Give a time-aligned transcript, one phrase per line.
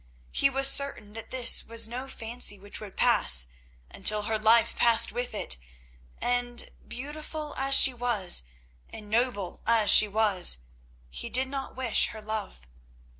[0.31, 5.35] He was certain that this was no fancy which would pass—until her life passed with
[5.35, 5.57] it,
[6.19, 8.41] and, beautiful as she was,
[8.89, 10.63] and noble as she was,
[11.11, 12.61] he did not wish her love.